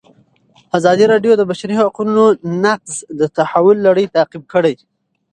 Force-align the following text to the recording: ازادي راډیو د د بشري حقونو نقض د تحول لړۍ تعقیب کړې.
ازادي 0.77 1.05
راډیو 1.13 1.33
د 1.35 1.37
د 1.39 1.43
بشري 1.51 1.75
حقونو 1.81 2.23
نقض 2.63 2.95
د 3.19 3.21
تحول 3.37 3.77
لړۍ 3.87 4.05
تعقیب 4.15 4.43
کړې. 4.53 4.75